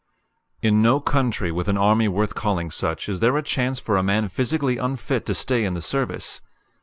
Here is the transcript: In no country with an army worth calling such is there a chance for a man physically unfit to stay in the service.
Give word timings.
In 0.63 0.81
no 0.81 0.99
country 0.99 1.51
with 1.51 1.67
an 1.67 1.77
army 1.77 2.07
worth 2.07 2.33
calling 2.33 2.71
such 2.71 3.07
is 3.07 3.19
there 3.19 3.37
a 3.37 3.43
chance 3.43 3.79
for 3.79 3.97
a 3.97 4.01
man 4.01 4.29
physically 4.29 4.79
unfit 4.79 5.27
to 5.27 5.35
stay 5.35 5.63
in 5.63 5.75
the 5.75 5.79
service. 5.79 6.41